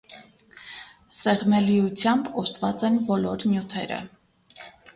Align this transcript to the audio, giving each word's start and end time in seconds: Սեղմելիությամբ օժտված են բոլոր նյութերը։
Սեղմելիությամբ 1.17 2.31
օժտված 2.45 2.87
են 2.91 2.99
բոլոր 3.13 3.47
նյութերը։ 3.53 4.03